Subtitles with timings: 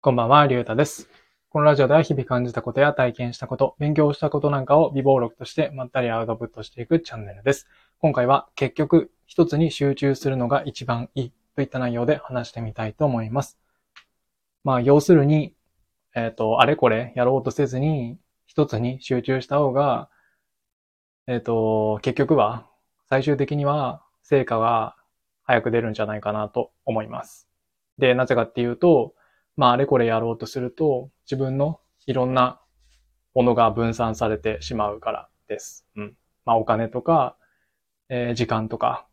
[0.00, 1.10] こんばんは、りゅうたです。
[1.48, 7.66] このラジオでは日々感じたことや体験したこと、勉強したことなんかを微暴録としてまったりアウトプットしていくチャンネルです。
[7.98, 13.58] 今回は結局一つに集中するのが一番いいといった内容で話してみたいと思います。
[14.62, 15.56] まあ、要するに、
[16.14, 18.16] えっ、と、あれこれやろうとせずに
[18.46, 20.08] 一つに集中した方が、
[21.26, 22.68] えっ、と、結局は
[23.08, 24.94] 最終的には成果が
[25.42, 27.48] 早く出るんじゃないかなと思います。
[27.98, 29.14] で、なぜかっていうと、
[29.56, 32.60] まあ、あれこれやろうとすると、自分のいろんな
[33.34, 35.86] ものが分散されてしまうからです。
[35.96, 36.16] うん。
[36.44, 37.36] まあ、お金とか、
[38.08, 39.06] えー時間とか、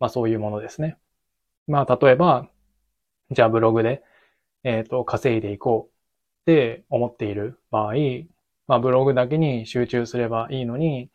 [0.00, 0.98] まあ、そういうものですね。
[1.66, 2.48] まあ、例えば、
[3.30, 4.02] じゃあブログで、
[4.64, 5.92] えっ、と、稼いでいこう
[6.42, 7.94] って思っている場合、
[8.66, 11.10] まあ、ブログだけに集中すればいいのに、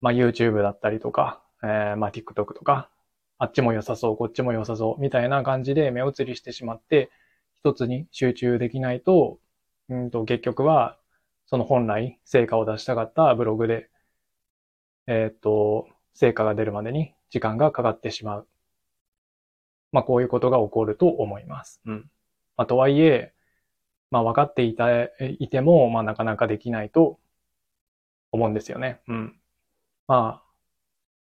[0.00, 2.90] まあ、YouTube だったりとか、えーまあ、TikTok とか、
[3.38, 7.10] あっちも良さそう、こっちも良さそう、みたいな感じで目移りしてしまって、
[7.64, 9.40] 一つに集中できないと、
[9.88, 10.98] うんと結局は、
[11.46, 13.88] その本来成果を出したかったブログで、
[15.06, 18.48] えっと、成果が出るまでに時間がかかってしまう。
[19.92, 21.80] まあ、こういうことが起こると思います。
[21.86, 22.10] うん。
[22.58, 23.32] まあ、とはいえ、
[24.10, 25.04] まあ、分かっていた、
[25.38, 27.18] いても、まあ、なかなかできないと
[28.30, 29.00] 思うんですよね。
[29.08, 29.40] うん。
[30.06, 30.52] まあ、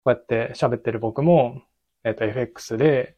[0.05, 1.63] こうやって喋ってる僕も、
[2.05, 3.18] えっと、FX で、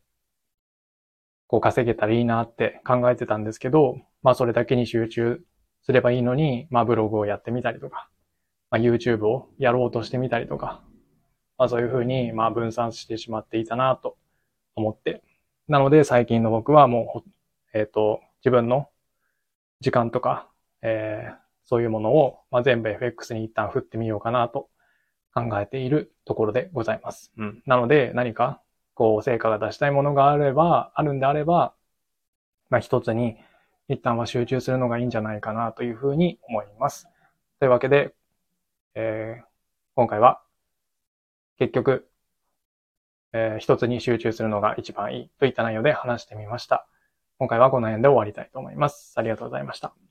[1.51, 5.41] こう稼げたらいいなって考えてたんですけど、まあそれだけに集中
[5.83, 8.09] すればいいのに、まあブログをやってみたりとか、
[8.71, 10.81] まあ YouTube をやろうとしてみたりとか、
[11.59, 14.17] まあそういうふうにまあ分散してしまっていたなと
[14.77, 15.25] 思って。
[15.67, 17.25] なので最近の僕はもうほ、
[17.75, 18.89] えっ、と、自分の
[19.81, 20.49] 時間とか、
[20.83, 24.69] えーそういうものを、まあ、全部 FX に一旦振ってみようかなと
[25.33, 27.31] 考えているところでございます。
[27.37, 27.63] うん。
[27.65, 28.61] なので何か
[29.01, 31.75] こう、成果が出したいものがあれば、あるんであれば、
[32.71, 33.37] まあ一つに
[33.89, 37.09] 一旦は集中するのがいいんじゃないかなというふうに思います。
[37.61, 38.15] というわけで、
[38.95, 39.47] えー
[39.97, 40.43] 今回は
[41.59, 42.09] 結局、
[43.33, 46.87] えー一つに集中するのが一番いいといった内容で話してみました。
[47.39, 49.15] 今回はこの辺で終わりたいと思います。
[49.17, 50.10] ありがとうございました。